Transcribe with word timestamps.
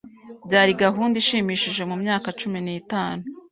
Byari 0.47 0.71
gahunda 0.83 1.15
ishimishije 1.21 1.81
mumyaka 1.89 2.27
cumi 2.39 2.59
n'itanu. 2.65 3.23